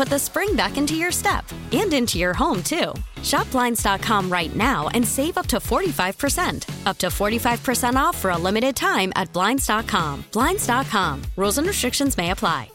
put 0.00 0.08
the 0.08 0.18
spring 0.18 0.56
back 0.56 0.78
into 0.78 0.94
your 0.94 1.12
step 1.12 1.44
and 1.72 1.92
into 1.92 2.16
your 2.18 2.32
home, 2.32 2.62
too. 2.62 2.94
Shop 3.22 3.50
Blinds.com 3.50 4.32
right 4.32 4.56
now 4.56 4.88
and 4.94 5.06
save 5.06 5.36
up 5.36 5.46
to 5.48 5.58
45%. 5.58 6.86
Up 6.86 6.96
to 6.96 7.08
45% 7.08 7.96
off 7.96 8.16
for 8.16 8.30
a 8.30 8.38
limited 8.38 8.74
time 8.74 9.12
at 9.14 9.30
Blinds.com. 9.34 10.24
Blinds.com. 10.32 11.22
Rules 11.36 11.58
and 11.58 11.66
restrictions 11.66 12.16
may 12.16 12.30
apply. 12.30 12.70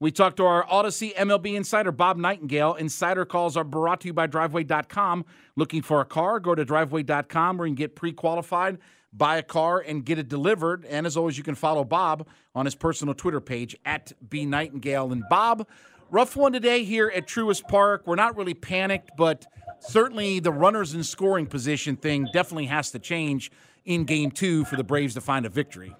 We 0.00 0.10
talked 0.10 0.36
to 0.36 0.44
our 0.44 0.66
Audacy 0.66 1.14
MLB 1.14 1.54
insider, 1.54 1.92
Bob 1.92 2.18
Nightengale. 2.18 2.76
Insider 2.78 3.24
calls 3.24 3.56
are 3.56 3.64
brought 3.64 4.02
to 4.02 4.08
you 4.08 4.12
by 4.12 4.26
Driveway.com. 4.26 5.24
Looking 5.56 5.80
for 5.80 6.02
a 6.02 6.04
car? 6.04 6.40
Go 6.40 6.54
to 6.54 6.62
Driveway.com 6.62 7.56
where 7.56 7.66
you 7.66 7.70
can 7.70 7.76
get 7.76 7.96
pre 7.96 8.12
qualified, 8.12 8.76
buy 9.14 9.38
a 9.38 9.42
car, 9.42 9.80
and 9.80 10.04
get 10.04 10.18
it 10.18 10.28
delivered. 10.28 10.84
And 10.84 11.06
as 11.06 11.16
always, 11.16 11.38
you 11.38 11.44
can 11.44 11.54
follow 11.54 11.84
Bob 11.84 12.26
on 12.54 12.66
his 12.66 12.74
personal 12.74 13.14
Twitter 13.14 13.40
page 13.40 13.74
at 13.86 14.12
B 14.28 14.44
Nightengale. 14.44 15.10
And 15.10 15.24
Bob, 15.30 15.66
rough 16.10 16.36
one 16.36 16.52
today 16.52 16.84
here 16.84 17.10
at 17.14 17.26
Truist 17.26 17.68
Park. 17.68 18.02
We're 18.06 18.16
not 18.16 18.36
really 18.36 18.54
panicked, 18.54 19.10
but 19.16 19.46
certainly 19.80 20.40
the 20.40 20.52
runners 20.52 20.94
in 20.94 21.02
scoring 21.02 21.46
position 21.46 21.96
thing 21.96 22.28
definitely 22.32 22.66
has 22.66 22.90
to 22.92 22.98
change 22.98 23.50
in 23.84 24.04
game 24.04 24.30
two 24.30 24.64
for 24.64 24.76
the 24.76 24.84
Braves 24.84 25.14
to 25.14 25.20
find 25.20 25.46
a 25.46 25.48
victory. 25.48 25.94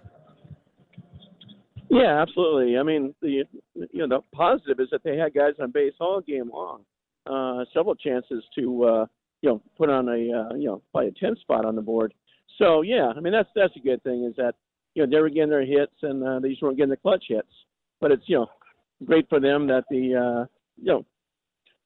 Yeah, 1.90 2.20
absolutely. 2.20 2.78
I 2.78 2.82
mean, 2.82 3.14
the 3.20 3.44
you 3.74 4.06
know 4.06 4.08
the 4.08 4.20
positive 4.34 4.80
is 4.80 4.88
that 4.90 5.04
they 5.04 5.16
had 5.16 5.34
guys 5.34 5.52
on 5.60 5.70
base 5.70 5.92
all 6.00 6.20
game 6.20 6.50
long, 6.52 6.84
uh, 7.26 7.64
several 7.72 7.94
chances 7.94 8.42
to 8.56 8.84
uh, 8.84 9.06
you 9.42 9.50
know 9.50 9.62
put 9.78 9.90
on 9.90 10.08
a 10.08 10.12
uh, 10.12 10.54
you 10.54 10.66
know 10.66 10.82
probably 10.90 11.10
a 11.10 11.12
ten 11.12 11.36
spot 11.36 11.64
on 11.64 11.76
the 11.76 11.82
board. 11.82 12.12
So 12.58 12.82
yeah, 12.82 13.12
I 13.14 13.20
mean 13.20 13.32
that's 13.32 13.48
that's 13.54 13.76
a 13.76 13.80
good 13.80 14.02
thing 14.02 14.24
is 14.24 14.34
that 14.36 14.54
you 14.94 15.06
know 15.06 15.10
they 15.10 15.20
were 15.20 15.28
getting 15.28 15.50
their 15.50 15.64
hits 15.64 15.94
and 16.02 16.26
uh, 16.26 16.40
they 16.40 16.48
just 16.50 16.62
weren't 16.62 16.76
getting 16.76 16.90
the 16.90 16.96
clutch 16.96 17.24
hits. 17.28 17.46
But 18.00 18.10
it's 18.10 18.24
you 18.26 18.38
know 18.38 18.46
great 19.04 19.28
for 19.28 19.40
them 19.40 19.66
that 19.68 19.84
the 19.90 20.14
uh, 20.14 20.46
you 20.76 20.92
know 20.92 21.04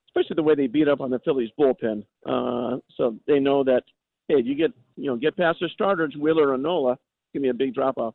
especially 0.08 0.34
the 0.34 0.42
way 0.42 0.54
they 0.54 0.66
beat 0.66 0.88
up 0.88 1.00
on 1.00 1.10
the 1.10 1.18
Phillies 1.20 1.50
bullpen. 1.58 2.04
Uh, 2.26 2.78
so 2.96 3.16
they 3.26 3.38
know 3.38 3.62
that 3.64 3.82
hey, 4.28 4.36
if 4.36 4.46
you 4.46 4.54
get 4.54 4.72
you 4.96 5.06
know 5.06 5.16
get 5.16 5.36
past 5.36 5.58
their 5.60 5.68
starters, 5.68 6.14
Wheeler 6.18 6.54
and 6.54 6.62
Nola, 6.62 6.98
give 7.32 7.42
me 7.42 7.48
a 7.48 7.54
big 7.54 7.74
drop 7.74 7.98
off. 7.98 8.14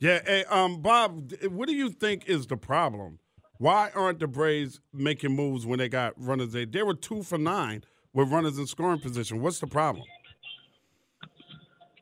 Yeah, 0.00 0.20
hey, 0.24 0.44
um, 0.44 0.80
Bob, 0.80 1.32
what 1.50 1.66
do 1.68 1.74
you 1.74 1.90
think 1.90 2.28
is 2.28 2.46
the 2.46 2.56
problem? 2.56 3.18
Why 3.58 3.90
aren't 3.94 4.20
the 4.20 4.28
Braves 4.28 4.80
making 4.92 5.34
moves 5.34 5.66
when 5.66 5.80
they 5.80 5.88
got 5.88 6.14
runners? 6.16 6.52
They 6.52 6.64
they 6.64 6.82
were 6.82 6.94
two 6.94 7.22
for 7.22 7.38
nine 7.38 7.82
with 8.12 8.30
runners 8.30 8.58
in 8.58 8.66
scoring 8.66 9.00
position. 9.00 9.42
What's 9.42 9.58
the 9.58 9.66
problem? 9.66 10.04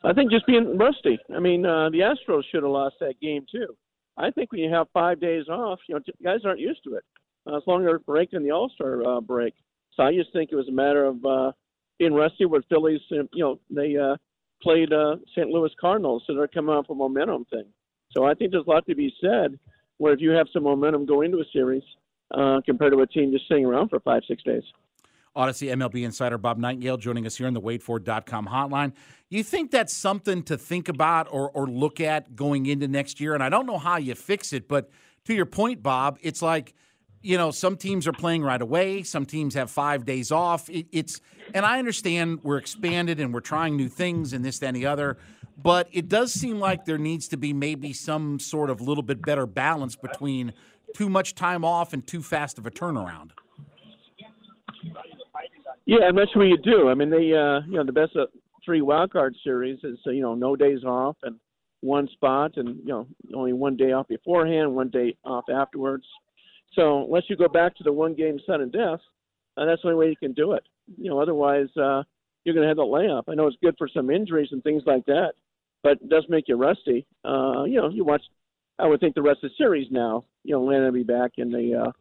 I 0.04 0.12
think 0.12 0.31
just 0.31 0.47
being 0.47 0.78
rusty. 0.78 1.19
I 1.34 1.41
mean, 1.41 1.66
uh, 1.66 1.91
the 1.91 1.98
Astros 2.00 2.43
should 2.50 2.62
have 2.62 2.71
lost 2.71 2.97
that 3.00 3.19
game 3.21 3.44
too. 3.50 3.75
I 4.16 4.31
think 4.31 4.53
when 4.53 4.60
you 4.60 4.71
have 4.72 4.87
five 4.93 5.21
days 5.21 5.49
off, 5.49 5.78
you 5.88 5.94
know, 5.94 6.00
guys 6.22 6.41
aren't 6.44 6.60
used 6.60 6.82
to 6.84 6.94
it. 6.94 7.04
Uh, 7.47 7.56
as 7.56 7.62
long 7.66 7.82
as 7.82 7.87
they're 7.87 7.99
breaking 7.99 8.43
the 8.43 8.50
All 8.50 8.71
Star 8.75 9.06
uh, 9.06 9.21
break, 9.21 9.54
so 9.94 10.03
I 10.03 10.15
just 10.15 10.32
think 10.32 10.50
it 10.53 10.56
was 10.56 10.69
a 10.69 10.72
matter 10.72 11.04
of 11.04 11.25
uh, 11.25 11.53
being 11.99 12.12
rusty. 12.12 12.44
With 12.44 12.65
Phillies, 12.69 13.00
you 13.10 13.28
know, 13.34 13.60
they 13.71 13.97
uh, 13.97 14.16
played 14.62 14.93
uh, 14.93 15.16
St. 15.34 15.49
Louis 15.49 15.71
Cardinals, 15.81 16.25
so 16.27 16.34
they're 16.34 16.49
coming 16.49 16.75
off 16.75 16.91
a 16.91 16.94
momentum 16.94 17.47
thing. 17.47 17.66
So 18.10 18.25
I 18.25 18.34
think 18.34 18.50
there's 18.50 18.66
a 18.66 18.71
lot 18.71 18.87
to 18.87 18.94
be 18.94 19.12
said 19.21 19.59
where 19.99 20.12
if 20.12 20.21
you 20.21 20.31
have 20.31 20.48
some 20.53 20.65
momentum 20.65 21.06
going 21.06 21.27
into 21.27 21.38
a 21.38 21.50
series 21.53 21.83
uh, 22.33 22.60
compared 22.65 22.93
to 22.93 23.00
a 23.00 23.06
team 23.06 23.33
just 23.33 23.48
sitting 23.48 23.65
around 23.65 23.88
for 23.88 24.00
five, 24.00 24.22
six 24.28 24.43
days. 24.43 24.62
Audacy 25.37 25.69
MLB 25.69 26.05
insider 26.05 26.39
Bob 26.39 26.59
Nightengale 26.59 26.99
joining 26.99 27.27
us 27.27 27.37
here 27.37 27.47
on 27.47 27.55
the 27.55 27.61
WadeFord.com 27.61 28.47
hotline. 28.47 28.93
You 29.29 29.43
think 29.43 29.71
that's 29.71 29.95
something 29.95 30.43
to 30.45 30.57
think 30.57 30.89
about 30.89 31.29
or, 31.31 31.51
or 31.51 31.67
look 31.67 32.01
at 32.01 32.35
going 32.35 32.67
into 32.67 32.89
next 32.89 33.21
year? 33.21 33.35
And 33.35 33.43
I 33.43 33.49
don't 33.49 33.67
know 33.67 33.79
how 33.79 33.99
you 33.99 34.15
fix 34.15 34.53
it, 34.53 34.67
but 34.69 34.91
to 35.27 35.35
your 35.35 35.47
point, 35.47 35.83
Bob, 35.83 36.19
it's 36.23 36.43
like– 36.43 36.75
you 37.27 37.37
know, 37.37 37.51
some 37.51 37.77
teams 37.77 38.07
are 38.07 38.13
playing 38.13 38.45
right 38.45 38.63
away. 38.63 39.03
Some 39.03 39.27
teams 39.27 39.55
have 39.55 39.69
five 39.69 40.05
days 40.05 40.31
off. 40.31 40.71
It, 40.71 40.87
it's, 40.93 41.21
and 41.55 41.67
I 41.67 41.81
understand 41.81 42.39
we're 42.45 42.59
expanded 42.59 43.19
and 43.19 43.35
we're 43.35 43.41
trying 43.41 43.77
new 43.77 43.89
things 43.89 44.33
and 44.33 44.45
this, 44.45 44.61
that, 44.61 44.69
and 44.69 44.77
the 44.77 44.87
other. 44.87 45.19
But 45.61 45.89
it 45.91 46.09
does 46.09 46.33
seem 46.33 46.61
like 46.61 46.85
there 46.85 46.99
needs 46.99 47.27
to 47.29 47.37
be 47.37 47.53
maybe 47.53 47.93
some 47.93 48.39
sort 48.39 48.71
of 48.71 48.81
little 48.81 49.03
bit 49.03 49.23
better 49.23 49.45
balance 49.45 49.97
between 49.97 50.53
too 50.95 51.09
much 51.09 51.35
time 51.35 51.65
off 51.65 51.93
and 51.93 52.07
too 52.07 52.23
fast 52.23 52.59
of 52.59 52.67
a 52.67 52.71
turnaround. 52.71 53.31
Yeah, 55.87 56.05
I'm 56.09 56.17
not 56.17 56.29
sure 56.33 56.45
you 56.45 56.59
do. 56.59 56.89
I 56.89 56.95
mean, 56.95 57.11
they, 57.11 57.33
uh, 57.33 57.61
you 57.67 57.77
know, 57.77 57.85
the 57.85 57.93
best 57.93 58.17
of 58.17 58.29
three 58.65 58.83
wild 58.83 59.13
card 59.13 59.37
series 59.45 59.79
is, 59.85 59.99
uh, 60.07 60.11
you 60.11 60.21
know, 60.21 60.35
no 60.35 60.57
days 60.57 60.83
off 60.85 61.17
and 61.23 61.37
one 61.81 62.09
spot, 62.09 62.57
and 62.57 62.79
you 62.79 62.89
know, 62.89 63.07
only 63.35 63.53
one 63.53 63.77
day 63.77 63.93
off 63.93 64.09
beforehand, 64.09 64.75
one 64.75 64.91
day 64.91 65.17
off 65.25 65.45
afterwards. 65.49 66.05
So 66.73 67.05
unless 67.05 67.23
you 67.29 67.37
go 67.37 67.49
back 67.49 67.77
to 67.77 67.85
the 67.85 67.93
one 67.93 68.15
game 68.15 68.41
sudden 68.45 68.71
death, 68.71 68.99
uh, 69.57 69.65
that's 69.65 69.83
the 69.83 69.89
only 69.89 69.99
way 69.99 70.11
you 70.11 70.17
can 70.17 70.33
do 70.33 70.53
it. 70.53 70.65
You 70.99 71.09
know, 71.09 71.21
otherwise 71.21 71.69
uh, 71.77 72.03
you're 72.45 72.55
going 72.55 72.65
to 72.65 72.69
have 72.69 72.77
the 72.77 72.83
layup. 72.83 73.25
I 73.29 73.35
know 73.35 73.47
it's 73.47 73.57
good 73.63 73.77
for 73.79 73.89
some 73.89 74.11
injuries 74.11 74.49
and 74.51 74.63
things 74.65 74.83
like 74.87 75.07
that, 75.07 75.35
but 75.85 75.93
it 75.93 76.09
does 76.09 76.25
make 76.29 76.49
you 76.49 76.57
rusty. 76.57 77.07
Uh, 77.25 77.65
you 77.65 77.81
know, 77.81 77.89
you 77.89 78.05
watch. 78.05 78.23
I 78.79 78.87
would 78.87 79.01
think 79.01 79.15
the 79.15 79.23
rest 79.23 79.45
of 79.45 79.51
the 79.51 79.65
series 79.65 79.87
now. 79.91 80.25
You 80.43 80.57
know, 80.57 80.63
Atlanta 80.63 80.87
will 80.87 80.93
be 80.93 81.03
back 81.05 81.33
in 81.39 81.51
the 81.51 81.87
uh, 81.87 81.93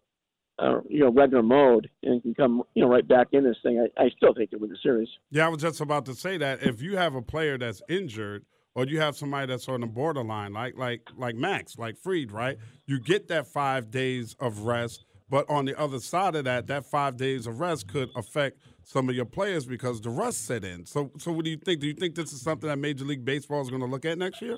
uh, 0.59 0.79
you 0.89 0.99
know 0.99 1.11
regular 1.11 1.43
mode 1.43 1.89
and 2.03 2.21
can 2.21 2.33
come 2.33 2.63
you 2.73 2.83
know 2.83 2.89
right 2.89 3.07
back 3.07 3.27
in 3.31 3.43
this 3.43 3.57
thing. 3.63 3.85
I, 3.97 4.03
I 4.03 4.09
still 4.15 4.33
think 4.33 4.51
they 4.51 4.57
win 4.57 4.69
the 4.69 4.77
series. 4.81 5.09
Yeah, 5.31 5.45
I 5.45 5.49
was 5.49 5.61
just 5.61 5.81
about 5.81 6.05
to 6.05 6.15
say 6.15 6.37
that 6.37 6.63
if 6.63 6.81
you 6.81 6.97
have 6.97 7.15
a 7.15 7.21
player 7.21 7.57
that's 7.57 7.81
injured 7.89 8.45
or 8.75 8.85
you 8.85 8.99
have 8.99 9.15
somebody 9.15 9.47
that's 9.47 9.67
on 9.67 9.81
the 9.81 9.87
borderline, 9.87 10.53
like 10.53 10.77
like 10.77 11.01
like 11.17 11.35
Max, 11.35 11.77
like 11.77 11.97
Fried, 11.97 12.31
right? 12.31 12.57
You 12.85 12.99
get 12.99 13.27
that 13.29 13.47
five 13.47 13.91
days 13.91 14.35
of 14.39 14.59
rest, 14.59 15.05
but 15.29 15.49
on 15.49 15.65
the 15.65 15.77
other 15.79 15.99
side 15.99 16.35
of 16.35 16.45
that, 16.45 16.67
that 16.67 16.85
five 16.85 17.17
days 17.17 17.47
of 17.47 17.59
rest 17.59 17.87
could 17.87 18.09
affect 18.15 18.59
some 18.83 19.09
of 19.09 19.15
your 19.15 19.25
players 19.25 19.65
because 19.65 19.99
the 19.99 20.09
rust 20.09 20.45
set 20.45 20.63
in. 20.63 20.85
So, 20.85 21.11
so 21.17 21.31
what 21.31 21.45
do 21.45 21.51
you 21.51 21.57
think? 21.57 21.81
Do 21.81 21.87
you 21.87 21.93
think 21.93 22.15
this 22.15 22.31
is 22.31 22.41
something 22.41 22.69
that 22.69 22.77
Major 22.77 23.05
League 23.05 23.25
Baseball 23.25 23.61
is 23.61 23.69
going 23.69 23.81
to 23.81 23.87
look 23.87 24.05
at 24.05 24.17
next 24.17 24.41
year? 24.41 24.57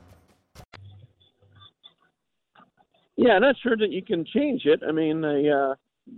Yeah, 3.21 3.33
I'm 3.33 3.41
not 3.43 3.55
sure 3.61 3.77
that 3.77 3.91
you 3.91 4.01
can 4.01 4.25
change 4.25 4.65
it. 4.65 4.81
I 4.87 4.91
mean, 4.91 5.23
I, 5.23 5.47
uh, 5.47 5.75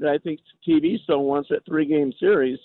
I 0.07 0.17
think 0.19 0.39
TV 0.65 0.97
still 1.03 1.25
wants 1.25 1.51
a 1.51 1.59
three 1.67 1.85
game 1.85 2.13
series. 2.17 2.57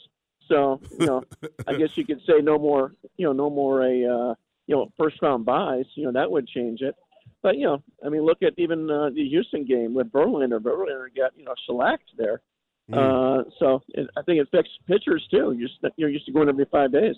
So, 0.47 0.81
you 0.99 1.07
know, 1.07 1.25
I 1.67 1.75
guess 1.75 1.97
you 1.97 2.07
could 2.07 2.21
say 2.21 2.41
no 2.41 2.57
more, 2.57 2.95
you 3.17 3.27
know, 3.27 3.33
no 3.33 3.51
more 3.51 3.83
a, 3.83 3.89
uh, 3.89 4.35
you 4.69 4.77
know, 4.77 4.93
first 4.97 5.21
round 5.23 5.45
buys. 5.45 5.87
You 5.97 6.05
know, 6.05 6.13
that 6.13 6.31
would 6.31 6.47
change 6.47 6.83
it. 6.83 6.95
But, 7.43 7.57
you 7.57 7.65
know, 7.65 7.83
I 8.07 8.11
mean, 8.11 8.23
look 8.23 8.43
at 8.43 8.55
even 8.59 8.89
uh, 8.89 9.11
the 9.11 9.29
Houston 9.29 9.65
game 9.65 9.93
with 9.93 10.13
Verlander. 10.13 10.61
Verlander 10.61 11.09
got, 11.17 11.37
you 11.37 11.45
know, 11.45 11.55
shellacked 11.67 12.11
there. 12.17 12.41
Mm. 12.89 12.97
Uh, 12.97 13.51
so 13.59 13.83
it, 13.89 14.09
I 14.17 14.23
think 14.23 14.39
it 14.39 14.49
affects 14.53 14.71
pitchers 14.87 15.27
too. 15.33 15.53
You're, 15.59 15.91
you're 15.97 16.11
used 16.11 16.27
to 16.27 16.33
going 16.33 16.49
every 16.49 16.67
five 16.71 16.93
days. 16.93 17.17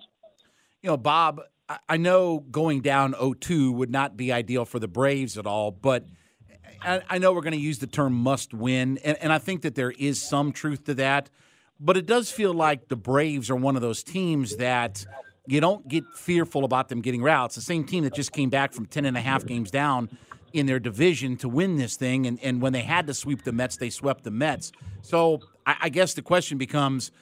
You 0.83 0.89
know, 0.89 0.97
Bob, 0.97 1.43
I 1.87 1.99
know 1.99 2.41
going 2.51 2.81
down 2.81 3.13
0-2 3.13 3.75
would 3.75 3.91
not 3.91 4.17
be 4.17 4.33
ideal 4.33 4.65
for 4.65 4.79
the 4.79 4.89
Braves 4.89 5.37
at 5.37 5.47
all, 5.47 5.71
but 5.71 6.07
I, 6.83 7.01
I 7.09 7.19
know 7.19 7.33
we're 7.33 7.43
going 7.43 7.53
to 7.53 7.59
use 7.59 7.79
the 7.79 7.87
term 7.87 8.15
must 8.15 8.55
win, 8.55 8.99
and, 9.05 9.17
and 9.19 9.33
I 9.33 9.39
think 9.39 9.63
that 9.63 9.75
there 9.75 9.91
is 9.91 10.23
some 10.23 10.53
truth 10.53 10.85
to 10.85 10.95
that. 10.95 11.31
But 11.79 11.97
it 11.97 12.07
does 12.07 12.31
feel 12.31 12.53
like 12.53 12.89
the 12.89 12.97
Braves 12.97 13.49
are 13.49 13.57
one 13.57 13.75
of 13.75 13.83
those 13.83 14.03
teams 14.03 14.57
that 14.57 15.07
you 15.47 15.61
don't 15.61 15.89
get 15.89 16.05
fearful 16.15 16.65
about 16.65 16.89
them 16.89 17.01
getting 17.01 17.23
routes. 17.23 17.55
The 17.55 17.63
same 17.63 17.85
team 17.85 18.05
that 18.05 18.15
just 18.15 18.33
came 18.33 18.51
back 18.51 18.73
from 18.73 18.85
10 18.85 19.07
and 19.07 19.17
a 19.17 19.21
half 19.21 19.47
games 19.47 19.71
down 19.71 20.11
in 20.53 20.67
their 20.67 20.79
division 20.79 21.37
to 21.39 21.49
win 21.49 21.77
this 21.77 21.97
thing. 21.97 22.27
And, 22.27 22.39
and 22.43 22.61
when 22.61 22.75
they 22.75 22.83
had 22.83 23.07
to 23.07 23.15
sweep 23.15 23.45
the 23.45 23.53
Mets, 23.53 23.79
they 23.79 23.89
swept 23.89 24.25
the 24.25 24.31
Mets. 24.31 24.73
So 25.01 25.41
I, 25.65 25.77
I 25.83 25.89
guess 25.89 26.15
the 26.15 26.23
question 26.23 26.59
becomes– 26.59 27.11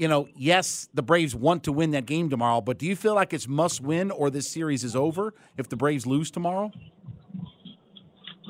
you 0.00 0.08
know, 0.08 0.28
yes, 0.34 0.88
the 0.94 1.02
Braves 1.02 1.34
want 1.34 1.64
to 1.64 1.72
win 1.72 1.90
that 1.90 2.06
game 2.06 2.30
tomorrow, 2.30 2.62
but 2.62 2.78
do 2.78 2.86
you 2.86 2.96
feel 2.96 3.14
like 3.14 3.34
it's 3.34 3.46
must 3.46 3.82
win 3.82 4.10
or 4.10 4.30
this 4.30 4.48
series 4.48 4.82
is 4.82 4.96
over 4.96 5.34
if 5.58 5.68
the 5.68 5.76
Braves 5.76 6.06
lose 6.06 6.30
tomorrow? 6.30 6.72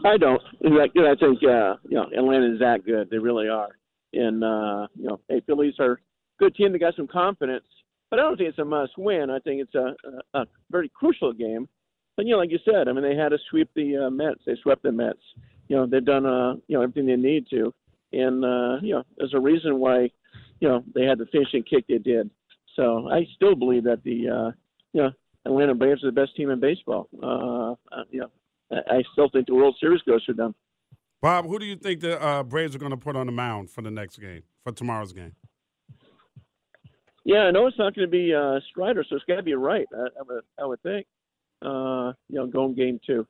I 0.04 0.16
don't. 0.16 0.40
I 0.64 1.14
think 1.18 1.38
uh, 1.42 1.76
you 1.88 1.96
know 1.96 2.06
Atlanta 2.16 2.52
is 2.52 2.60
that 2.60 2.84
good. 2.84 3.10
They 3.10 3.18
really 3.18 3.48
are. 3.48 3.76
And 4.12 4.42
uh, 4.42 4.86
you 4.96 5.08
know, 5.08 5.20
hey, 5.28 5.42
Phillies 5.46 5.74
are 5.78 5.92
a 5.92 5.98
good 6.38 6.54
team. 6.54 6.72
They 6.72 6.78
got 6.78 6.96
some 6.96 7.06
confidence, 7.06 7.64
but 8.10 8.18
I 8.18 8.22
don't 8.22 8.36
think 8.36 8.50
it's 8.50 8.58
a 8.58 8.64
must 8.64 8.98
win. 8.98 9.30
I 9.30 9.38
think 9.38 9.62
it's 9.62 9.74
a, 9.74 9.94
a, 10.34 10.40
a 10.40 10.46
very 10.70 10.90
crucial 10.94 11.32
game. 11.32 11.68
But 12.16 12.26
you 12.26 12.32
know, 12.32 12.38
like 12.38 12.50
you 12.50 12.58
said, 12.64 12.88
I 12.88 12.92
mean, 12.92 13.02
they 13.02 13.16
had 13.16 13.30
to 13.30 13.38
sweep 13.50 13.70
the 13.74 14.06
uh, 14.06 14.10
Mets. 14.10 14.40
They 14.46 14.56
swept 14.62 14.82
the 14.82 14.92
Mets. 14.92 15.20
You 15.68 15.76
know, 15.76 15.86
they've 15.86 16.04
done 16.04 16.26
uh, 16.26 16.54
you 16.66 16.76
know 16.76 16.82
everything 16.82 17.06
they 17.06 17.16
need 17.16 17.46
to, 17.50 17.72
and 18.12 18.44
uh, 18.44 18.80
you 18.82 18.94
know, 18.94 19.04
there's 19.16 19.34
a 19.34 19.40
reason 19.40 19.78
why 19.78 20.10
you 20.60 20.68
know 20.68 20.82
they 20.94 21.04
had 21.04 21.18
the 21.18 21.26
finishing 21.26 21.62
kick 21.62 21.86
they 21.88 21.98
did. 21.98 22.30
So 22.76 23.08
I 23.10 23.26
still 23.36 23.54
believe 23.54 23.84
that 23.84 24.02
the 24.04 24.28
uh, 24.28 24.50
you 24.92 25.02
know 25.02 25.10
Atlanta 25.46 25.74
Braves 25.74 26.02
are 26.02 26.08
the 26.08 26.20
best 26.20 26.36
team 26.36 26.50
in 26.50 26.60
baseball. 26.60 27.08
Uh, 27.22 27.72
uh, 27.94 28.04
you 28.10 28.20
know, 28.20 28.30
I 28.70 29.02
still 29.12 29.28
think 29.30 29.46
the 29.46 29.54
World 29.54 29.76
Series 29.80 30.00
goes 30.02 30.24
for 30.24 30.32
them. 30.32 30.54
Bob, 31.22 31.46
who 31.46 31.58
do 31.58 31.66
you 31.66 31.76
think 31.76 32.00
the 32.00 32.20
uh, 32.22 32.42
Braves 32.42 32.74
are 32.74 32.78
going 32.78 32.92
to 32.92 32.96
put 32.96 33.16
on 33.16 33.26
the 33.26 33.32
mound 33.32 33.70
for 33.70 33.82
the 33.82 33.90
next 33.90 34.18
game, 34.18 34.42
for 34.64 34.72
tomorrow's 34.72 35.12
game? 35.12 35.34
Yeah, 37.24 37.40
I 37.40 37.50
know 37.50 37.66
it's 37.66 37.78
not 37.78 37.94
going 37.94 38.08
to 38.08 38.10
be 38.10 38.34
uh, 38.34 38.60
Strider, 38.70 39.04
so 39.08 39.16
it's 39.16 39.24
got 39.26 39.36
to 39.36 39.42
be 39.42 39.54
Wright. 39.54 39.86
I, 39.94 40.00
I, 40.00 40.22
would, 40.26 40.44
I 40.62 40.64
would 40.64 40.82
think. 40.82 41.06
Uh, 41.62 42.12
you 42.28 42.36
know, 42.36 42.46
going 42.46 42.74
game 42.74 42.98
two. 43.06 43.26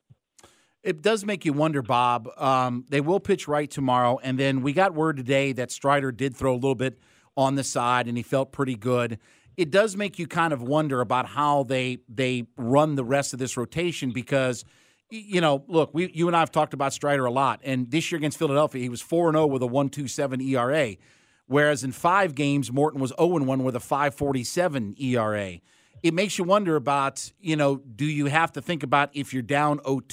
It 0.84 1.02
does 1.02 1.24
make 1.24 1.44
you 1.44 1.52
wonder, 1.52 1.82
Bob. 1.82 2.28
Um, 2.38 2.86
they 2.88 3.00
will 3.00 3.20
pitch 3.20 3.48
Wright 3.48 3.70
tomorrow, 3.70 4.18
and 4.22 4.38
then 4.38 4.62
we 4.62 4.72
got 4.72 4.94
word 4.94 5.16
today 5.16 5.52
that 5.52 5.70
Strider 5.70 6.12
did 6.12 6.36
throw 6.36 6.52
a 6.52 6.54
little 6.54 6.76
bit 6.76 6.98
on 7.36 7.56
the 7.56 7.64
side, 7.64 8.06
and 8.06 8.16
he 8.16 8.22
felt 8.22 8.52
pretty 8.52 8.76
good. 8.76 9.18
It 9.56 9.70
does 9.70 9.96
make 9.96 10.18
you 10.18 10.26
kind 10.26 10.52
of 10.52 10.62
wonder 10.62 11.00
about 11.00 11.26
how 11.26 11.64
they 11.64 11.98
they 12.08 12.44
run 12.56 12.94
the 12.94 13.04
rest 13.04 13.32
of 13.32 13.38
this 13.38 13.56
rotation 13.56 14.10
because 14.12 14.64
you 15.10 15.40
know, 15.40 15.64
look, 15.68 15.92
we 15.92 16.10
you 16.12 16.26
and 16.26 16.36
I 16.36 16.40
have 16.40 16.50
talked 16.50 16.74
about 16.74 16.92
Strider 16.92 17.24
a 17.24 17.30
lot, 17.30 17.60
and 17.62 17.90
this 17.90 18.10
year 18.10 18.18
against 18.18 18.38
Philadelphia, 18.38 18.82
he 18.82 18.88
was 18.88 19.00
four 19.00 19.28
and 19.28 19.36
zero 19.36 19.44
oh 19.44 19.46
with 19.46 19.62
a 19.62 19.66
one 19.66 19.88
two 19.88 20.08
seven 20.08 20.40
ERA, 20.40 20.96
whereas 21.46 21.84
in 21.84 21.92
five 21.92 22.34
games, 22.34 22.72
Morton 22.72 23.00
was 23.00 23.12
zero 23.18 23.36
and 23.36 23.46
one 23.46 23.64
with 23.64 23.76
a 23.76 23.80
five 23.80 24.14
forty 24.14 24.44
seven 24.44 24.94
ERA. 24.98 25.60
It 26.02 26.14
makes 26.14 26.38
you 26.38 26.44
wonder 26.44 26.76
about, 26.76 27.30
you 27.40 27.56
know, 27.56 27.76
do 27.76 28.06
you 28.06 28.26
have 28.26 28.52
to 28.52 28.62
think 28.62 28.82
about 28.82 29.10
if 29.12 29.34
you're 29.34 29.42
down 29.42 29.80
0-2, 29.80 30.08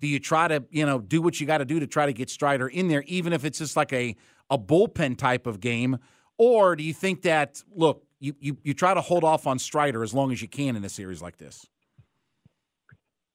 do 0.00 0.06
you 0.08 0.18
try 0.18 0.48
to, 0.48 0.64
you 0.70 0.84
know, 0.84 0.98
do 0.98 1.22
what 1.22 1.40
you 1.40 1.46
got 1.46 1.58
to 1.58 1.64
do 1.64 1.78
to 1.78 1.86
try 1.86 2.06
to 2.06 2.12
get 2.12 2.28
Strider 2.28 2.66
in 2.66 2.88
there, 2.88 3.04
even 3.06 3.32
if 3.32 3.44
it's 3.44 3.58
just 3.58 3.76
like 3.76 3.92
a 3.92 4.16
a 4.50 4.58
bullpen 4.58 5.16
type 5.16 5.46
of 5.46 5.60
game? 5.60 5.98
Or 6.38 6.76
do 6.76 6.82
you 6.82 6.92
think 6.92 7.22
that, 7.22 7.62
look, 7.74 8.04
you, 8.20 8.34
you, 8.38 8.58
you 8.62 8.74
try 8.74 8.94
to 8.94 9.00
hold 9.00 9.24
off 9.24 9.46
on 9.46 9.58
Strider 9.58 10.02
as 10.02 10.12
long 10.12 10.32
as 10.32 10.42
you 10.42 10.48
can 10.48 10.76
in 10.76 10.84
a 10.84 10.88
series 10.88 11.22
like 11.22 11.36
this? 11.38 11.66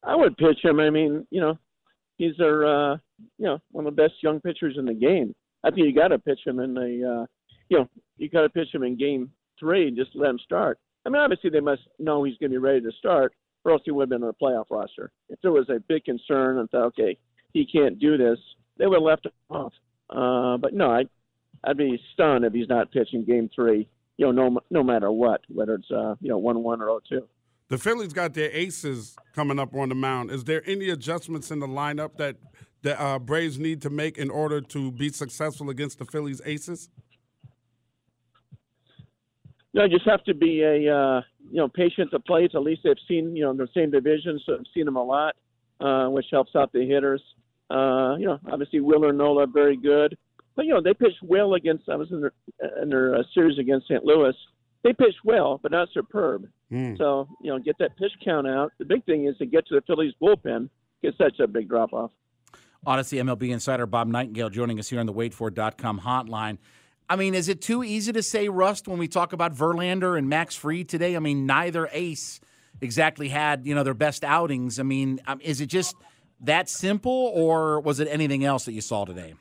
I 0.04 0.16
would 0.16 0.38
pitch 0.38 0.60
him. 0.64 0.80
I 0.80 0.90
mean, 0.90 1.26
you 1.30 1.42
know, 1.42 1.58
he's 2.18 2.40
our, 2.40 2.66
uh, 2.94 2.98
you 3.38 3.46
know, 3.46 3.60
one 3.72 3.86
of 3.86 3.96
the 3.96 4.02
best 4.02 4.16
young 4.24 4.40
pitchers 4.40 4.76
in 4.78 4.86
the 4.86 4.94
game. 4.94 5.34
I 5.64 5.70
think 5.70 5.86
you 5.86 5.94
got 5.94 6.10
to 6.10 6.20
pitch 6.20 6.40
him 6.46 6.60
in 6.60 6.74
the, 6.74 7.22
uh, 7.22 7.26
you 7.70 7.80
know, 7.80 7.90
you 8.18 8.30
got 8.30 8.42
to 8.42 8.50
pitch 8.50 8.74
him 8.74 8.84
in 8.84 8.98
game 8.98 9.32
three 9.60 9.88
and 9.88 9.98
just 9.98 10.12
let 10.16 10.32
him 10.32 10.40
start. 10.40 10.80
I 11.06 11.10
mean, 11.10 11.22
obviously 11.22 11.50
they 11.50 11.60
must 11.60 11.82
know 12.00 12.24
he's 12.24 12.38
going 12.38 12.52
to 12.52 12.56
be 12.56 12.64
ready 12.64 12.82
to 12.82 12.92
start, 12.98 13.34
or 13.64 13.72
else 13.72 13.82
he 13.86 13.92
would 13.92 14.04
have 14.04 14.10
been 14.10 14.24
on 14.24 14.34
the 14.40 14.46
playoff 14.46 14.66
roster. 14.70 15.12
If 15.30 15.40
there 15.42 15.52
was 15.52 15.70
a 15.70 15.80
big 15.88 16.04
concern 16.04 16.60
and 16.60 16.70
thought, 16.70 16.86
okay, 16.88 17.18
he 17.54 17.66
can't 17.66 18.00
do 18.00 18.18
this, 18.18 18.40
they 18.78 18.88
would 18.88 18.96
have 18.96 19.04
left 19.04 19.26
him 19.26 19.32
off. 19.50 19.74
Uh, 20.10 20.58
but 20.58 20.74
no, 20.74 20.92
I 20.92 21.06
I'd 21.64 21.78
be 21.78 22.02
stunned 22.14 22.44
if 22.44 22.54
he's 22.54 22.68
not 22.68 22.92
pitching 22.92 23.24
Game 23.24 23.50
Three. 23.54 23.88
You 24.18 24.32
know, 24.32 24.50
no 24.50 24.60
no 24.70 24.84
matter 24.84 25.12
what, 25.12 25.42
whether 25.48 25.76
it's 25.76 25.90
uh, 25.92 26.16
you 26.22 26.30
know 26.30 26.38
one 26.38 26.64
one 26.64 26.82
or 26.82 26.88
0-2. 27.12 27.22
The 27.72 27.78
Phillies 27.78 28.12
got 28.12 28.34
their 28.34 28.52
aces 28.52 29.16
coming 29.34 29.58
up 29.58 29.74
on 29.74 29.88
the 29.88 29.96
mound. 29.96 30.30
Is 30.30 30.44
there 30.44 30.62
any 30.70 30.90
adjustments 30.90 31.52
in 31.52 31.60
the 31.60 31.68
lineup 31.68 32.18
that 32.18 32.36
the 32.82 33.02
uh, 33.02 33.18
Braves 33.18 33.58
need 33.60 33.82
to 33.84 33.90
make 33.90 34.18
in 34.18 34.30
order 34.30 34.60
to 34.60 34.92
be 34.92 35.08
successful 35.08 35.70
against 35.70 35.98
the 35.98 36.04
Phillies 36.04 36.42
aces? 36.44 36.90
No, 39.74 39.86
you 39.86 39.90
just 39.90 40.06
have 40.06 40.22
to 40.26 40.34
be 40.34 40.64
a 40.64 40.94
uh, 40.94 41.22
you 41.50 41.60
know 41.60 41.70
patient 41.70 42.12
to 42.12 42.20
play. 42.20 42.44
At 42.44 42.62
least 42.62 42.82
they've 42.84 42.98
seen 43.08 43.38
you 43.38 43.46
know 43.46 43.54
the 43.54 43.70
same 43.74 43.90
division, 43.90 44.38
so 44.46 44.56
I've 44.56 44.66
seen 44.74 44.84
them 44.84 44.98
a 44.98 45.04
lot, 45.04 45.36
uh, 45.80 46.10
which 46.10 46.26
helps 46.30 46.54
out 46.58 46.74
the 46.74 46.86
hitters. 46.86 47.24
Uh, 47.70 48.18
you 48.20 48.26
know, 48.26 48.38
obviously 48.52 48.82
Wheeler 48.82 49.14
Nola 49.14 49.48
very 49.48 49.78
good. 49.78 50.18
But 50.58 50.66
you 50.66 50.74
know, 50.74 50.82
they 50.82 50.94
pitched 50.94 51.24
well 51.24 51.54
against. 51.54 51.88
I 51.88 51.96
was 51.96 52.12
in 52.12 52.20
their 52.20 52.34
in 52.82 52.90
their 52.90 53.16
uh, 53.16 53.24
series 53.34 53.58
against 53.58 53.88
St. 53.88 54.04
Louis. 54.04 54.36
They 54.84 54.94
pitched 54.94 55.20
well, 55.24 55.60
but 55.62 55.72
not 55.72 55.90
superb. 55.94 56.48
Mm. 56.72 56.98
So 56.98 57.28
you 57.42 57.52
know, 57.52 57.60
get 57.60 57.78
that 57.80 57.98
pitch 57.98 58.12
count 58.24 58.48
out. 58.48 58.72
The 58.80 58.86
big 58.86 59.06
thing 59.06 59.28
is 59.28 59.38
to 59.38 59.46
get 59.46 59.68
to 59.68 59.76
the 59.76 59.82
Phillies 59.82 60.14
bullpen. 60.22 60.70
Get 61.02 61.14
such 61.18 61.40
a 61.40 61.48
big 61.48 61.70
drop 61.70 61.94
off. 61.94 62.12
Audacy 62.86 63.22
MLB 63.22 63.50
insider 63.50 63.86
Bob 63.86 64.10
Nightengale 64.10 64.52
joining 64.52 64.80
us 64.80 64.90
here 64.90 65.00
on 65.00 65.06
the 65.06 65.14
WadeFord.com 65.14 66.02
hotline. 66.02 66.58
I 67.08 67.16
mean, 67.16 67.36
is 67.36 67.50
it 67.50 67.62
too 67.62 67.84
easy 67.84 68.12
to 68.14 68.24
say 68.24 68.50
rust 68.50 68.88
when 68.88 68.98
we 68.98 69.08
talk 69.08 69.34
about 69.34 69.54
Verlander 69.54 70.18
and 70.18 70.30
Max 70.30 70.56
Fried 70.56 70.90
today? 70.90 71.16
I 71.16 71.20
mean, 71.20 71.46
neither 71.46 71.90
ace 71.92 72.40
exactly 72.80 73.30
had 73.30 73.66
you 73.66 73.76
know 73.76 73.84
their 73.84 73.94
best 73.94 74.24
outings. 74.24 74.80
I 74.80 74.84
mean, 74.84 75.20
um, 75.28 75.40
is 75.42 75.62
it 75.62 75.68
just 75.68 75.96
that 76.42 76.70
simple, 76.70 77.32
or 77.36 77.80
was 77.82 78.00
it 78.00 78.08
anything 78.10 78.46
else 78.46 78.66
that 78.66 78.74
you 78.74 78.82
saw 78.82 79.06
today? 79.06 79.36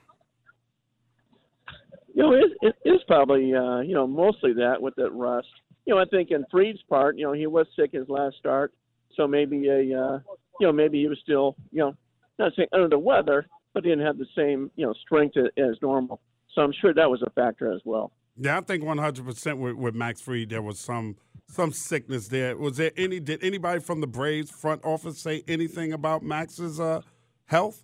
You 2.21 2.27
know, 2.27 2.35
it, 2.35 2.75
it 2.85 2.89
is 2.89 3.01
probably 3.07 3.55
uh, 3.55 3.81
you 3.81 3.95
know 3.95 4.07
mostly 4.07 4.53
that 4.55 4.81
with 4.81 4.95
that 4.97 5.11
rust. 5.13 5.49
You 5.87 5.95
know, 5.95 6.01
I 6.01 6.05
think 6.05 6.31
in 6.31 6.45
Fried's 6.51 6.83
part, 6.89 7.17
you 7.17 7.25
know, 7.25 7.33
he 7.33 7.47
was 7.47 7.67
sick 7.75 7.93
his 7.93 8.09
last 8.09 8.37
start, 8.37 8.75
so 9.17 9.27
maybe 9.27 9.69
a 9.69 9.99
uh, 9.99 10.19
you 10.61 10.67
know 10.67 10.73
maybe 10.73 11.01
he 11.01 11.09
was 11.09 11.19
still 11.23 11.57
you 11.73 11.79
know 11.79 11.95
not 12.39 12.53
saying 12.57 12.69
under 12.73 12.89
the 12.89 12.99
weather, 12.99 13.47
but 13.73 13.85
he 13.85 13.91
didn't 13.91 14.05
have 14.05 14.19
the 14.19 14.27
same 14.37 14.71
you 14.77 14.87
know 14.87 14.93
strength 15.03 15.37
as 15.39 15.77
normal. 15.81 16.21
So 16.55 16.61
I'm 16.61 16.75
sure 16.79 16.93
that 16.93 17.09
was 17.09 17.23
a 17.23 17.31
factor 17.31 17.73
as 17.73 17.81
well. 17.85 18.13
Yeah, 18.37 18.59
I 18.59 18.61
think 18.61 18.85
100 18.85 19.25
percent 19.25 19.59
with 19.59 19.95
Max 19.95 20.21
Fried 20.21 20.51
there 20.51 20.63
was 20.63 20.79
some 20.79 21.17
some 21.47 21.73
sickness 21.73 22.29
there. 22.29 22.55
Was 22.55 22.77
there 22.77 22.93
any? 22.99 23.19
Did 23.19 23.43
anybody 23.43 23.81
from 23.81 24.03
the 24.03 24.07
Braves 24.07 24.51
front 24.51 24.85
office 24.85 25.19
say 25.19 25.43
anything 25.49 25.95
about 25.95 26.23
Max's 26.23 26.79
uh, 26.79 27.01
health? 27.47 27.83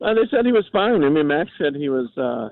Uh, 0.00 0.14
they 0.14 0.26
said 0.30 0.46
he 0.46 0.52
was 0.52 0.66
fine. 0.72 1.04
I 1.04 1.08
mean, 1.10 1.26
Max 1.26 1.50
said 1.58 1.74
he 1.74 1.88
was, 1.88 2.08
uh, 2.16 2.48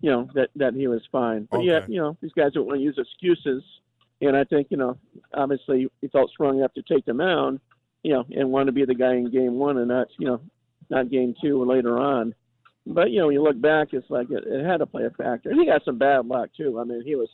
you 0.00 0.10
know, 0.10 0.28
that 0.34 0.50
that 0.56 0.74
he 0.74 0.86
was 0.86 1.02
fine. 1.10 1.48
But 1.50 1.58
okay. 1.58 1.66
yeah, 1.66 1.80
you 1.88 2.00
know, 2.00 2.16
these 2.20 2.32
guys 2.36 2.52
don't 2.52 2.66
want 2.66 2.78
to 2.78 2.84
use 2.84 2.98
excuses. 2.98 3.62
And 4.22 4.36
I 4.36 4.44
think, 4.44 4.66
you 4.70 4.76
know, 4.76 4.98
obviously 5.32 5.88
he 6.02 6.08
felt 6.08 6.30
strong 6.30 6.58
enough 6.58 6.74
to 6.74 6.82
take 6.82 7.06
the 7.06 7.14
mound, 7.14 7.58
you 8.02 8.12
know, 8.12 8.24
and 8.30 8.50
want 8.50 8.66
to 8.66 8.72
be 8.72 8.84
the 8.84 8.94
guy 8.94 9.14
in 9.14 9.30
game 9.30 9.54
one 9.54 9.78
and 9.78 9.88
not, 9.88 10.08
you 10.18 10.26
know, 10.26 10.42
not 10.90 11.10
game 11.10 11.34
two 11.42 11.62
or 11.62 11.66
later 11.66 11.98
on. 11.98 12.34
But, 12.86 13.10
you 13.10 13.20
know, 13.20 13.26
when 13.26 13.34
you 13.34 13.42
look 13.42 13.60
back, 13.60 13.88
it's 13.92 14.10
like 14.10 14.30
it, 14.30 14.44
it 14.46 14.66
had 14.66 14.78
to 14.78 14.86
play 14.86 15.04
a 15.04 15.10
factor. 15.10 15.50
And 15.50 15.60
he 15.60 15.66
got 15.66 15.84
some 15.84 15.98
bad 15.98 16.26
luck, 16.26 16.50
too. 16.56 16.78
I 16.80 16.84
mean, 16.84 17.02
he 17.04 17.14
was 17.14 17.28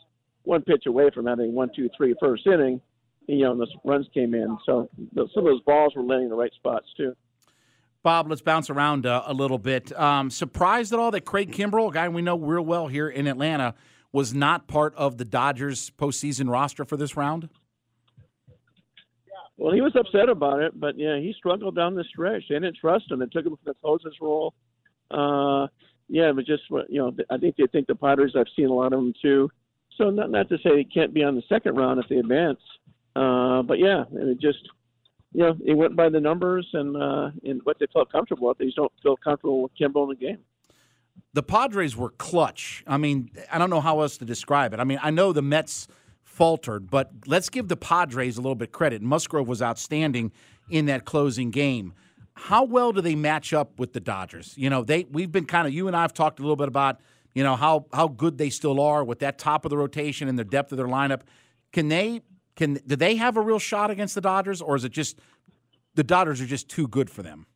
one 0.45 0.63
pitch 0.63 0.87
away 0.87 1.11
from 1.13 1.27
having 1.27 1.55
one, 1.55 1.71
two, 1.75 1.89
three 1.97 2.15
first 2.21 2.47
inning, 2.47 2.81
you 3.27 3.45
know, 3.45 3.53
and 3.53 3.61
the 3.61 3.67
runs 3.85 4.07
came 4.15 4.35
in. 4.35 4.57
So 4.65 4.89
some 5.15 5.27
of 5.27 5.45
those 5.45 5.63
balls 5.63 5.95
were 5.97 6.03
landing 6.03 6.27
in 6.27 6.31
the 6.31 6.37
right 6.37 6.53
spots, 6.55 6.87
too. 6.97 7.17
Bob, 8.07 8.31
let's 8.31 8.41
bounce 8.41 8.71
around 8.71 9.05
uh, 9.05 9.25
a 9.27 9.35
little 9.35 9.59
bit. 9.59 9.91
Um, 9.99 10.31
surprised 10.31 10.93
at 10.93 11.01
all 11.01 11.11
that 11.11 11.23
Craig 11.23 11.51
Kimbrel, 11.51 11.91
a 11.91 11.93
guy 11.93 12.09
we 12.09 12.23
know 12.23 12.39
real 12.39 12.65
well 12.65 12.87
here 12.87 13.09
in 13.09 13.27
Atlanta, 13.27 13.75
was 14.13 14.33
not 14.33 14.69
part 14.69 14.95
of 14.95 15.19
the 15.19 15.25
Dodgers 15.25 15.91
postseason 15.91 16.49
roster 16.49 16.85
for 16.85 16.97
this 16.97 17.17
round? 17.17 17.49
Well, 19.57 19.75
he 19.75 19.81
was 19.81 19.97
upset 19.97 20.29
about 20.29 20.63
it, 20.63 20.79
but 20.79 20.97
yeah, 20.97 21.19
he 21.19 21.35
struggled 21.37 21.75
down 21.75 21.97
the 21.97 22.05
stretch. 22.05 22.45
They 22.49 22.55
didn't 22.55 22.77
trust 22.77 23.11
him. 23.11 23.19
They 23.19 23.27
took 23.27 23.45
him 23.45 23.57
from 23.57 23.73
the 23.73 23.75
closer's 23.83 24.19
role. 24.21 24.55
Uh, 25.11 25.67
yeah, 26.09 26.31
but 26.31 26.47
just 26.47 26.63
you 26.89 27.01
know, 27.01 27.13
I 27.29 27.39
think 27.39 27.57
they 27.57 27.67
think 27.67 27.89
the 27.89 27.97
Padres. 27.97 28.37
I've 28.37 28.47
seen 28.55 28.69
a 28.69 28.73
lot 28.73 28.93
of 28.93 29.01
them 29.01 29.15
too. 29.21 29.51
So 29.99 30.11
not 30.11 30.31
not 30.31 30.49
to 30.51 30.59
say 30.59 30.77
they 30.77 30.85
can't 30.85 31.13
be 31.13 31.25
on 31.25 31.35
the 31.35 31.43
second 31.49 31.75
round 31.75 31.99
if 31.99 32.09
they 32.09 32.19
advance. 32.19 32.61
Uh, 33.17 33.63
but 33.63 33.81
yeah, 33.81 34.05
and 34.13 34.29
it 34.29 34.41
just 34.41 34.61
you 35.37 35.43
know, 35.43 35.55
it 35.67 35.75
went 35.75 35.95
by 35.95 36.09
the 36.09 36.19
numbers 36.19 36.67
and 36.73 36.97
uh, 36.97 37.31
and 37.45 37.61
what 37.65 37.79
they 37.79 37.85
felt 37.93 38.11
comfortable 38.11 38.49
with. 38.49 38.57
They 38.57 38.65
just 38.65 38.79
don't 38.79 38.93
feel 39.03 39.19
comfortable 39.19 39.61
with 39.61 39.73
Kimbrel 39.79 40.05
in 40.05 40.09
the 40.09 40.15
game. 40.15 40.39
The 41.35 41.43
Padres 41.43 41.95
were 41.95 42.09
clutch. 42.09 42.83
I 42.87 42.97
mean, 42.97 43.31
I 43.53 43.59
don't 43.59 43.69
know 43.69 43.83
how 43.83 44.01
else 44.01 44.17
to 44.17 44.25
describe 44.25 44.73
it. 44.73 44.81
I 44.81 44.85
mean, 44.85 44.99
I 45.03 45.11
know 45.11 45.35
the 45.35 45.43
Mets 45.43 45.89
faltered, 46.25 46.91
but 46.91 47.11
let's 47.27 47.51
give 47.51 47.69
the 47.69 47.77
Padres 47.77 48.39
a 48.39 48.41
little 48.41 48.55
bit 48.55 48.73
credit. 48.73 49.03
Musgrove 49.03 49.47
was 49.47 49.61
outstanding 49.61 50.33
in 50.71 50.87
that 50.87 51.05
closing 51.05 51.51
game. 51.51 51.93
How 52.33 52.65
well 52.65 52.93
do 52.93 53.03
they 53.03 53.15
match 53.15 53.53
up 53.53 53.79
with 53.79 53.93
the 53.93 54.01
Dodgers? 54.01 54.55
You 54.57 54.71
know, 54.71 54.85
they 54.85 55.05
we've 55.11 55.31
been 55.31 55.45
kind 55.45 55.67
of 55.67 55.75
you 55.75 55.87
and 55.87 55.95
I 55.95 56.01
have 56.01 56.15
talked 56.15 56.39
a 56.39 56.43
little 56.43 56.57
bit 56.57 56.69
about 56.69 56.99
you 57.35 57.45
know 57.45 57.57
how 57.57 57.85
how 57.93 58.09
good 58.09 58.39
they 58.39 58.49
still 58.49 58.81
are 58.81 59.05
with 59.05 59.19
that 59.19 59.37
top 59.37 59.67
of 59.67 59.71
the 59.71 59.77
rotation 59.77 60.29
and 60.29 60.39
the 60.39 60.45
depth 60.45 60.73
of 60.73 60.79
their 60.79 60.89
lineup. 60.89 61.21
Can 61.75 61.89
they 61.89 62.23
can 62.57 62.75
do 62.87 62.97
they 62.97 63.17
have 63.17 63.37
a 63.37 63.41
real 63.41 63.59
shot 63.59 63.91
against 63.91 64.15
the 64.15 64.21
Dodgers, 64.21 64.61
or 64.61 64.77
is 64.77 64.85
it 64.85 64.93
just 64.93 65.19
the 65.95 66.03
Dodgers 66.03 66.41
are 66.41 66.47
just 66.47 66.69
too 66.69 66.89
good 66.89 67.11
for 67.11 67.23
them? 67.23 67.47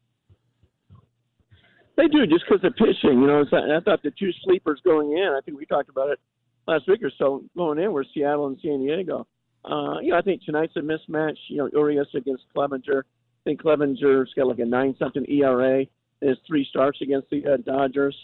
They 1.97 2.07
do 2.09 2.26
just 2.26 2.45
because 2.49 2.64
of 2.64 2.75
pitching. 2.76 3.21
You 3.21 3.26
know, 3.26 3.45
I 3.52 3.80
thought 3.80 4.02
the 4.02 4.12
two 4.19 4.30
sleepers 4.45 4.80
going 4.85 5.12
in. 5.12 5.35
I 5.37 5.40
think 5.45 5.59
we 5.59 5.66
talked 5.66 5.88
about 5.90 6.11
it 6.11 6.19
last 6.66 6.88
week 6.88 7.02
or 7.02 7.11
so. 7.19 7.42
Going 7.57 7.78
in 7.78 7.92
were 7.92 8.07
Seattle 8.14 8.47
and 8.47 8.59
San 8.62 8.80
Diego. 8.80 9.26
Uh, 9.64 9.99
you 10.00 10.12
know, 10.12 10.19
I 10.19 10.23
think 10.23 10.42
tonight's 10.45 10.76
a 10.76 10.80
mismatch. 10.80 11.37
You 11.49 11.59
know, 11.59 11.71
Urias 11.73 12.09
against 12.14 12.45
Clevinger. 12.57 13.00
I 13.00 13.42
think 13.45 13.62
Clevinger's 13.62 14.33
got 14.35 14.47
like 14.47 14.59
a 14.61 14.64
nine 14.64 14.95
something 14.99 15.26
ERA. 15.28 15.85
His 16.21 16.37
three 16.47 16.66
starts 16.69 17.00
against 17.02 17.28
the 17.30 17.45
uh, 17.47 17.57
Dodgers. 17.59 18.16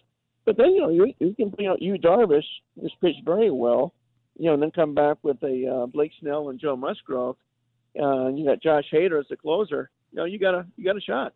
But 0.45 0.56
then 0.56 0.71
you 0.71 0.80
know 0.80 0.90
you, 0.90 1.12
you 1.18 1.35
can 1.35 1.50
bring 1.50 1.66
out 1.66 1.83
Yu 1.83 1.99
Darvish, 1.99 2.45
who's 2.80 2.95
pitched 3.00 3.25
very 3.25 3.50
well 3.50 3.92
you 4.38 4.47
know, 4.47 4.55
and 4.55 4.62
then 4.62 4.71
come 4.71 4.95
back 4.95 5.19
with 5.23 5.43
a 5.43 5.66
uh, 5.66 5.87
Blake 5.87 6.12
Snell 6.21 6.50
and 6.50 6.61
Joe 6.61 6.76
Musgrove. 6.76 7.37
Uh, 8.00 8.28
you 8.28 8.45
got 8.45 8.62
Josh 8.62 8.85
Hader 8.93 9.19
as 9.19 9.26
the 9.31 9.37
closer. 9.37 9.90
You 10.12 10.19
know, 10.19 10.25
you 10.25 10.38
got 10.38 10.55
a 10.55 10.66
you 10.76 10.85
got 10.85 10.97
a 10.97 11.00
shot. 11.00 11.35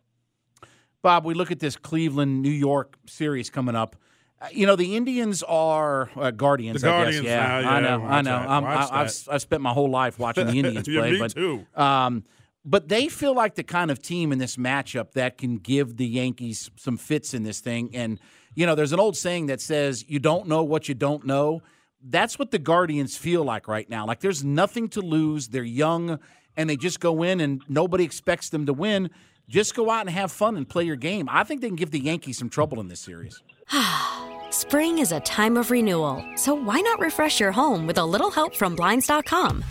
Bob, 1.01 1.25
we 1.25 1.33
look 1.33 1.51
at 1.51 1.59
this 1.59 1.75
Cleveland 1.75 2.41
New 2.41 2.51
York 2.51 2.97
series 3.07 3.49
coming 3.49 3.75
up. 3.75 3.95
Uh, 4.39 4.47
you 4.51 4.67
know, 4.67 4.75
the 4.75 4.95
Indians 4.95 5.41
are 5.43 6.11
uh, 6.15 6.29
Guardians. 6.29 6.81
The 6.81 6.87
Guardians, 6.87 7.21
I 7.21 7.23
guess. 7.23 7.29
Yeah, 7.29 7.47
now, 7.47 7.59
yeah 7.59 7.69
I 7.69 7.81
know, 7.81 8.05
I 8.05 8.21
know. 8.21 8.45
i 8.47 8.99
have 8.99 9.27
I've 9.29 9.41
spent 9.41 9.61
my 9.63 9.73
whole 9.73 9.89
life 9.89 10.19
watching 10.19 10.45
the 10.47 10.59
Indians 10.59 10.87
yeah, 10.87 10.99
play, 10.99 11.11
me 11.13 11.19
but 11.19 11.33
too. 11.33 11.65
Um, 11.75 12.23
but 12.63 12.87
they 12.87 13.07
feel 13.07 13.33
like 13.33 13.55
the 13.55 13.63
kind 13.63 13.89
of 13.89 14.01
team 14.01 14.31
in 14.31 14.37
this 14.37 14.57
matchup 14.57 15.13
that 15.13 15.39
can 15.39 15.57
give 15.57 15.97
the 15.97 16.05
Yankees 16.05 16.69
some 16.75 16.97
fits 16.97 17.33
in 17.33 17.41
this 17.41 17.59
thing. 17.59 17.89
And 17.95 18.19
you 18.53 18.67
know, 18.67 18.75
there's 18.75 18.93
an 18.93 18.99
old 18.99 19.17
saying 19.17 19.47
that 19.47 19.61
says, 19.61 20.07
"You 20.07 20.19
don't 20.19 20.47
know 20.47 20.63
what 20.63 20.87
you 20.87 20.93
don't 20.93 21.25
know." 21.25 21.63
That's 22.03 22.39
what 22.39 22.51
the 22.51 22.59
Guardians 22.59 23.17
feel 23.17 23.43
like 23.43 23.67
right 23.67 23.89
now. 23.89 24.05
Like 24.05 24.19
there's 24.19 24.43
nothing 24.43 24.89
to 24.89 25.01
lose. 25.01 25.49
They're 25.49 25.63
young 25.63 26.19
and 26.57 26.69
they 26.69 26.75
just 26.75 26.99
go 26.99 27.23
in 27.23 27.39
and 27.39 27.61
nobody 27.67 28.03
expects 28.03 28.49
them 28.49 28.65
to 28.65 28.73
win. 28.73 29.09
Just 29.47 29.75
go 29.75 29.89
out 29.89 30.01
and 30.01 30.09
have 30.09 30.31
fun 30.31 30.55
and 30.55 30.67
play 30.67 30.83
your 30.83 30.95
game. 30.95 31.27
I 31.29 31.43
think 31.43 31.61
they 31.61 31.67
can 31.67 31.75
give 31.75 31.91
the 31.91 31.99
Yankees 31.99 32.37
some 32.37 32.49
trouble 32.49 32.79
in 32.79 32.87
this 32.87 32.99
series. 32.99 33.41
Spring 34.49 34.99
is 34.99 35.11
a 35.11 35.19
time 35.21 35.57
of 35.57 35.71
renewal, 35.71 36.23
so 36.35 36.53
why 36.53 36.79
not 36.81 36.99
refresh 36.99 37.39
your 37.39 37.51
home 37.51 37.87
with 37.87 37.97
a 37.97 38.05
little 38.05 38.31
help 38.31 38.55
from 38.55 38.75
Blinds.com? 38.75 39.63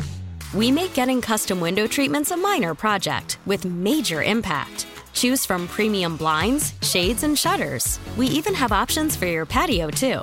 We 0.55 0.71
make 0.71 0.95
getting 0.95 1.21
custom 1.21 1.61
window 1.61 1.87
treatments 1.87 2.31
a 2.31 2.37
minor 2.37 2.75
project 2.75 3.39
with 3.47 3.65
major 3.65 4.23
impact. 4.23 4.87
Choose 5.13 5.47
from 5.47 5.69
premium 5.69 6.17
blinds, 6.17 6.75
shades, 6.83 7.23
and 7.23 7.39
shutters. 7.39 7.99
We 8.17 8.27
even 8.29 8.55
have 8.55 8.73
options 8.73 9.17
for 9.17 9.27
your 9.27 9.47
patio, 9.47 9.91
too. 9.91 10.23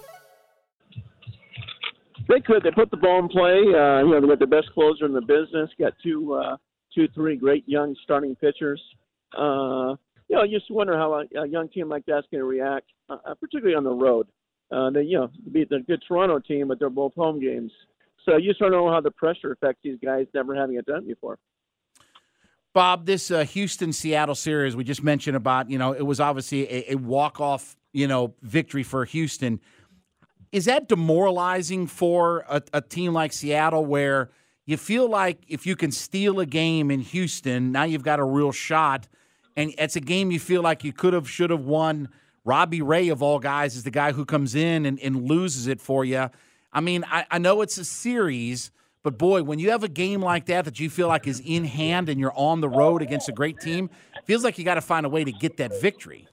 They 2.31 2.39
could. 2.39 2.63
They 2.63 2.71
put 2.71 2.89
the 2.91 2.97
ball 2.97 3.19
in 3.19 3.27
play. 3.27 3.57
Uh, 3.59 3.99
you 3.99 4.11
know, 4.11 4.21
they 4.21 4.27
got 4.27 4.39
the 4.39 4.47
best 4.47 4.71
closer 4.73 5.05
in 5.05 5.13
the 5.13 5.21
business. 5.21 5.69
Got 5.77 5.93
two, 6.01 6.33
uh, 6.33 6.55
two, 6.95 7.07
three 7.13 7.35
great 7.35 7.67
young 7.67 7.93
starting 8.03 8.35
pitchers. 8.35 8.81
Uh, 9.37 9.95
you 10.29 10.37
know, 10.37 10.43
you 10.43 10.57
just 10.57 10.71
wonder 10.71 10.97
how 10.97 11.13
a, 11.13 11.25
a 11.37 11.47
young 11.47 11.67
team 11.67 11.89
like 11.89 12.03
that's 12.07 12.25
going 12.31 12.39
to 12.39 12.45
react, 12.45 12.85
uh, 13.09 13.17
uh, 13.25 13.33
particularly 13.33 13.75
on 13.75 13.83
the 13.83 13.91
road. 13.91 14.27
Uh, 14.71 14.89
they, 14.89 15.01
you 15.01 15.17
know, 15.17 15.29
beat 15.51 15.67
the 15.69 15.79
good 15.79 16.01
Toronto 16.07 16.39
team, 16.39 16.69
but 16.69 16.79
they're 16.79 16.89
both 16.89 17.13
home 17.15 17.41
games. 17.41 17.71
So 18.25 18.37
you 18.37 18.51
just 18.51 18.61
don't 18.61 18.71
know 18.71 18.89
how 18.89 19.01
the 19.01 19.11
pressure 19.11 19.51
affects 19.51 19.81
these 19.83 19.97
guys 20.01 20.25
never 20.33 20.55
having 20.55 20.77
it 20.77 20.85
done 20.85 21.05
before. 21.05 21.37
Bob, 22.73 23.05
this 23.05 23.29
uh, 23.29 23.43
Houston 23.43 23.91
Seattle 23.91 24.35
series 24.35 24.77
we 24.77 24.85
just 24.85 25.03
mentioned 25.03 25.35
about, 25.35 25.69
you 25.69 25.77
know, 25.77 25.91
it 25.91 26.05
was 26.05 26.21
obviously 26.21 26.63
a, 26.71 26.93
a 26.93 26.95
walk 26.95 27.41
off, 27.41 27.75
you 27.91 28.07
know, 28.07 28.33
victory 28.41 28.83
for 28.83 29.03
Houston. 29.03 29.59
Is 30.51 30.65
that 30.65 30.87
demoralizing 30.87 31.87
for 31.87 32.45
a, 32.49 32.61
a 32.73 32.81
team 32.81 33.13
like 33.13 33.33
Seattle 33.33 33.85
where 33.85 34.29
you 34.65 34.77
feel 34.77 35.09
like 35.09 35.39
if 35.47 35.65
you 35.65 35.75
can 35.75 35.91
steal 35.91 36.39
a 36.39 36.45
game 36.45 36.91
in 36.91 37.01
Houston, 37.01 37.71
now 37.71 37.83
you've 37.83 38.03
got 38.03 38.19
a 38.19 38.23
real 38.25 38.51
shot? 38.51 39.07
and 39.55 39.73
it's 39.77 39.95
a 39.95 39.99
game 40.01 40.31
you 40.31 40.39
feel 40.39 40.61
like 40.61 40.83
you 40.83 40.93
could 40.93 41.13
have, 41.13 41.29
should 41.29 41.49
have 41.49 41.65
won. 41.65 42.09
Robbie 42.43 42.81
Ray, 42.81 43.09
of 43.09 43.21
all 43.21 43.39
guys, 43.39 43.75
is 43.75 43.83
the 43.83 43.91
guy 43.91 44.11
who 44.11 44.25
comes 44.25 44.55
in 44.55 44.85
and, 44.85 44.99
and 44.99 45.27
loses 45.27 45.67
it 45.67 45.79
for 45.79 46.03
you. 46.03 46.29
I 46.73 46.81
mean, 46.81 47.03
I, 47.07 47.25
I 47.29 47.37
know 47.37 47.61
it's 47.61 47.77
a 47.77 47.85
series, 47.85 48.71
but 49.03 49.17
boy, 49.17 49.43
when 49.43 49.59
you 49.59 49.71
have 49.71 49.83
a 49.83 49.89
game 49.89 50.21
like 50.21 50.45
that 50.45 50.65
that 50.65 50.79
you 50.79 50.89
feel 50.89 51.07
like 51.07 51.27
is 51.27 51.41
in 51.45 51.65
hand 51.65 52.09
and 52.09 52.19
you're 52.19 52.35
on 52.35 52.61
the 52.61 52.69
road 52.69 53.01
against 53.01 53.29
a 53.29 53.31
great 53.31 53.59
team, 53.59 53.89
feels 54.25 54.43
like 54.43 54.57
you 54.57 54.63
got 54.63 54.75
to 54.75 54.81
find 54.81 55.05
a 55.05 55.09
way 55.09 55.23
to 55.23 55.31
get 55.31 55.57
that 55.57 55.79
victory. 55.81 56.27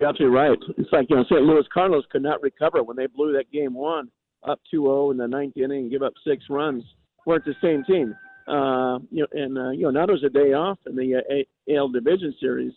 Absolutely 0.00 0.36
right. 0.36 0.58
It's 0.76 0.92
like, 0.92 1.06
you 1.10 1.16
know, 1.16 1.24
St. 1.24 1.42
Louis 1.42 1.64
Cardinals 1.72 2.06
could 2.10 2.22
not 2.22 2.40
recover 2.40 2.82
when 2.82 2.96
they 2.96 3.06
blew 3.06 3.32
that 3.32 3.50
game 3.50 3.74
one 3.74 4.10
up 4.46 4.60
2 4.70 4.82
0 4.82 5.10
in 5.10 5.16
the 5.16 5.26
ninth 5.26 5.56
inning 5.56 5.82
and 5.82 5.90
give 5.90 6.02
up 6.02 6.12
six 6.26 6.44
runs. 6.48 6.84
Weren't 7.26 7.44
the 7.44 7.54
same 7.60 7.84
team. 7.84 8.14
Uh, 8.48 8.98
you 9.10 9.22
know, 9.22 9.26
and 9.32 9.58
uh, 9.58 9.70
you 9.70 9.82
know 9.82 9.90
now 9.90 10.06
there's 10.06 10.24
a 10.24 10.30
day 10.30 10.54
off 10.54 10.78
in 10.86 10.96
the 10.96 11.16
uh, 11.16 11.74
AL 11.74 11.88
Division 11.88 12.34
Series, 12.40 12.72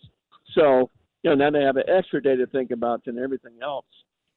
so 0.54 0.90
you 1.22 1.30
know 1.30 1.34
now 1.34 1.50
they 1.50 1.64
have 1.64 1.78
an 1.78 1.88
extra 1.88 2.22
day 2.22 2.36
to 2.36 2.46
think 2.48 2.72
about 2.72 3.02
than 3.06 3.18
everything 3.18 3.54
else. 3.62 3.86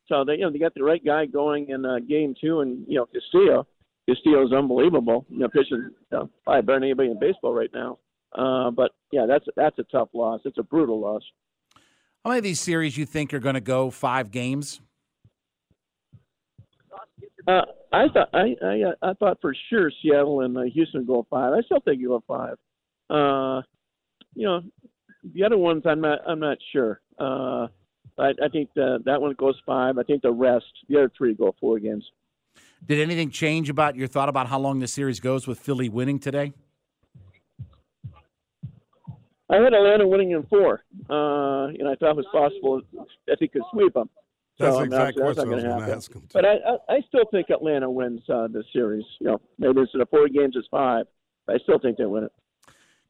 So 0.08 0.24
they 0.24 0.36
you 0.36 0.42
know 0.42 0.52
they 0.52 0.60
got 0.60 0.74
the 0.76 0.84
right 0.84 1.04
guy 1.04 1.26
going 1.26 1.72
in 1.72 1.86
uh, 1.86 2.00
game 2.08 2.36
two, 2.40 2.62
and 2.62 2.86
you 2.88 2.96
know 2.96 3.08
Castillo, 3.08 3.68
Castillo's 4.08 4.54
unbelievable. 4.54 5.26
You 5.28 5.40
know 5.40 5.50
pitching 5.50 5.90
you 5.90 6.18
know, 6.18 6.30
probably 6.46 6.62
better 6.62 6.80
than 6.80 6.84
anybody 6.84 7.12
in 7.12 7.20
baseball 7.20 7.54
right 7.54 7.72
now. 7.74 8.00
Uh, 8.34 8.72
but 8.72 8.92
yeah, 9.12 9.26
that's 9.28 9.46
that's 9.58 9.78
a 9.80 9.84
tough 9.92 10.08
loss. 10.14 10.40
It's 10.46 10.58
a 10.58 10.64
brutal 10.64 11.02
loss. 11.02 11.24
How 12.26 12.32
many 12.32 12.40
of 12.40 12.44
these 12.44 12.60
series 12.60 12.98
you 12.98 13.06
think 13.06 13.36
are 13.36 13.40
going 13.40 13.54
to 13.54 13.62
go 13.62 13.92
five 13.92 14.32
games? 14.32 14.82
Uh, 17.48 17.62
I 17.94 18.08
thought 18.12 18.30
I, 18.34 18.56
I 18.64 18.94
I 19.04 19.14
thought 19.14 19.38
for 19.42 19.56
sure 19.70 19.92
Seattle 20.02 20.42
and 20.42 20.58
uh, 20.58 20.62
Houston 20.74 21.06
go 21.06 21.28
five. 21.30 21.54
I 21.54 21.62
still 21.62 21.82
think 21.82 22.02
you 22.02 22.08
go 22.08 22.24
five. 22.28 22.58
Uh, 23.12 23.62
you 24.34 24.48
know, 24.48 24.62
the 25.36 25.44
other 25.44 25.60
ones 25.60 25.84
I'm 25.86 26.02
not 26.02 26.22
I'm 26.28 26.40
not 26.40 26.58
sure. 26.72 27.00
Uh, 27.20 27.68
I, 28.18 28.30
I 28.44 28.50
think 28.52 28.72
the, 28.76 28.98
that 29.06 29.22
one 29.22 29.36
goes 29.38 29.62
five. 29.64 30.00
I 30.00 30.04
think 30.04 30.24
the 30.24 30.32
rest, 30.32 30.66
the 30.90 30.98
other 30.98 31.12
three, 31.16 31.36
go 31.36 31.54
four 31.60 31.78
games. 31.78 32.10
Did 32.84 33.00
anything 33.02 33.30
change 33.30 33.70
about 33.70 33.96
your 33.96 34.08
thought 34.08 34.30
about 34.30 34.48
how 34.48 34.58
long 34.58 34.80
the 34.80 34.88
series 34.88 35.20
goes 35.20 35.46
with 35.46 35.60
Philly 35.60 35.90
winning 35.90 36.18
today? 36.18 36.54
I 39.50 39.58
had 39.58 39.74
Atlanta 39.74 40.08
winning 40.08 40.32
in 40.32 40.44
four, 40.44 40.84
uh, 41.10 41.68
and 41.68 41.88
I 41.88 41.96
thought 41.96 42.12
it 42.12 42.16
was 42.18 42.26
possible 42.32 42.82
if 43.28 43.40
he 43.40 43.48
could 43.48 43.62
sweep 43.72 43.94
them. 43.94 44.10
That's 44.58 44.74
so, 44.74 44.80
the 44.80 44.86
exact 44.86 45.18
that's 45.18 45.22
question 45.22 45.50
not 45.50 45.54
I 45.54 45.56
was 45.56 45.64
going 45.64 45.76
going 45.76 45.82
to 45.82 45.92
to 45.92 45.98
ask 45.98 46.14
him. 46.14 46.22
Too. 46.22 46.28
But 46.34 46.46
I, 46.46 46.54
I, 46.54 46.96
I 46.96 47.02
still 47.08 47.26
think 47.30 47.50
Atlanta 47.50 47.90
wins 47.90 48.22
uh, 48.30 48.48
this 48.48 48.66
series. 48.74 49.04
You 49.20 49.28
know, 49.28 49.42
maybe 49.60 49.82
instead 49.82 50.02
of 50.02 50.10
four 50.10 50.28
games, 50.30 50.56
it's 50.56 50.68
five. 50.72 51.06
But 51.46 51.58
I 51.58 51.60
still 51.60 51.78
think 51.78 51.98
they 51.98 52.06
win 52.06 52.24
it. 52.24 52.32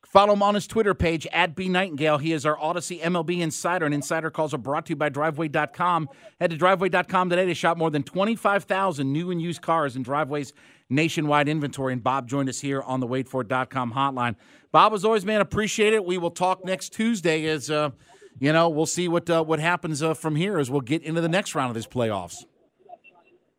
Follow 0.06 0.34
him 0.34 0.44
on 0.44 0.56
his 0.56 0.68
Twitter 0.68 0.94
page 0.94 1.28
at 1.34 1.56
B 1.56 1.68
Nightengale. 1.68 2.22
He 2.22 2.32
is 2.32 2.46
our 2.46 2.56
Audacy 2.58 3.02
MLB 3.02 3.42
insider, 3.42 3.86
and 3.86 3.94
insider 3.94 4.30
calls 4.30 4.54
are 4.54 4.60
brought 4.60 4.86
to 4.86 4.92
you 4.92 4.96
by 4.96 5.10
Driveway.com. 5.10 6.10
Head 6.40 6.52
to 6.52 6.58
Driveway.com 6.58 7.30
today 7.30 7.46
to 7.46 7.54
shop 7.54 7.78
more 7.78 7.90
than 7.90 8.04
25,000 8.04 9.12
new 9.12 9.32
and 9.32 9.42
used 9.42 9.62
cars 9.62 9.96
and 9.96 10.06
Driveway's 10.06 10.54
nationwide 10.90 11.48
inventory. 11.50 11.94
And 11.94 12.04
Bob 12.04 12.28
joined 12.28 12.50
us 12.50 12.60
here 12.62 12.82
on 12.82 13.00
the 13.00 13.08
WadeFord.com 13.08 13.94
hotline. 13.94 14.36
Bob, 14.72 14.94
as 14.94 15.06
always, 15.06 15.26
man, 15.26 15.42
appreciate 15.42 15.94
it. 15.94 16.04
We 16.06 16.18
will 16.18 16.32
talk 16.32 16.64
next 16.66 16.90
Tuesday 16.94 17.46
as, 17.48 17.70
uh, 17.72 17.92
you 18.40 18.52
know, 18.54 18.70
we'll 18.70 18.86
see 18.86 19.08
what 19.08 19.30
uh, 19.30 19.44
what 19.44 19.60
happens 19.60 20.04
uh, 20.04 20.14
from 20.14 20.36
here 20.36 20.58
as 20.60 20.70
we'll 20.70 20.82
get 20.82 21.02
into 21.04 21.22
the 21.22 21.30
next 21.30 21.56
round 21.56 21.70
of 21.70 21.76
these 21.76 21.88
playoffs. 21.88 22.44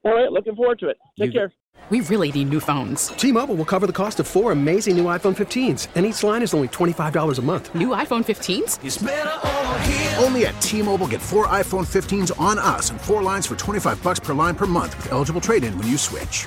All 0.04 0.14
right, 0.14 0.30
looking 0.30 0.54
forward 0.54 0.78
to 0.80 0.88
it. 0.88 0.98
Take 1.18 1.26
You- 1.28 1.40
care. 1.40 1.52
We 1.90 2.00
really 2.00 2.32
need 2.32 2.48
new 2.48 2.58
phones. 2.58 3.08
T-Mobile 3.08 3.54
will 3.54 3.64
cover 3.66 3.86
the 3.86 3.92
cost 3.92 4.18
of 4.18 4.26
four 4.26 4.50
amazing 4.50 4.96
new 4.96 5.04
iPhone 5.04 5.36
15s, 5.36 5.86
and 5.94 6.04
each 6.04 6.22
line 6.24 6.42
is 6.42 6.52
only 6.52 6.66
$25 6.68 7.38
a 7.38 7.42
month. 7.42 7.72
New 7.76 7.88
iPhone 7.88 8.24
15s? 8.24 10.20
Only 10.20 10.46
at 10.46 10.60
T-Mobile 10.60 11.06
get 11.06 11.20
four 11.22 11.46
iPhone 11.46 11.86
15s 11.86 12.32
on 12.40 12.58
us 12.58 12.90
and 12.90 13.00
four 13.00 13.22
lines 13.22 13.46
for 13.46 13.54
25 13.56 14.02
bucks 14.02 14.18
per 14.18 14.34
line 14.34 14.56
per 14.56 14.66
month 14.66 14.96
with 14.96 15.12
eligible 15.12 15.40
trade-in 15.40 15.78
when 15.78 15.86
you 15.86 15.96
switch. 15.98 16.46